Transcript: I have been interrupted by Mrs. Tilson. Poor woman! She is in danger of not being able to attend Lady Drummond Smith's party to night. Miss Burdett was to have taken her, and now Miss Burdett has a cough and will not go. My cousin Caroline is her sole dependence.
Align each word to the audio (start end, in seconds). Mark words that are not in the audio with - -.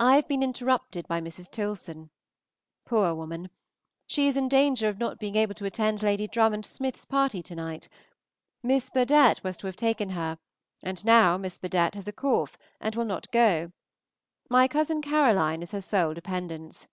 I 0.00 0.16
have 0.16 0.26
been 0.26 0.42
interrupted 0.42 1.06
by 1.06 1.20
Mrs. 1.20 1.48
Tilson. 1.48 2.10
Poor 2.84 3.14
woman! 3.14 3.50
She 4.08 4.26
is 4.26 4.36
in 4.36 4.48
danger 4.48 4.88
of 4.88 4.98
not 4.98 5.20
being 5.20 5.36
able 5.36 5.54
to 5.54 5.64
attend 5.64 6.02
Lady 6.02 6.26
Drummond 6.26 6.66
Smith's 6.66 7.04
party 7.04 7.40
to 7.44 7.54
night. 7.54 7.88
Miss 8.64 8.90
Burdett 8.90 9.44
was 9.44 9.56
to 9.58 9.68
have 9.68 9.76
taken 9.76 10.10
her, 10.10 10.38
and 10.82 11.04
now 11.04 11.36
Miss 11.38 11.56
Burdett 11.56 11.94
has 11.94 12.08
a 12.08 12.12
cough 12.12 12.58
and 12.80 12.96
will 12.96 13.04
not 13.04 13.30
go. 13.30 13.70
My 14.50 14.66
cousin 14.66 15.00
Caroline 15.00 15.62
is 15.62 15.70
her 15.70 15.80
sole 15.80 16.14
dependence. 16.14 16.88